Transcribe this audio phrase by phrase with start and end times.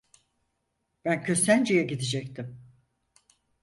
[1.05, 2.61] Ben Köstence'ye gidecektim.